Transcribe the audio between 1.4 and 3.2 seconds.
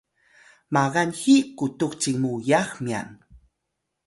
qutux cinmuyax myan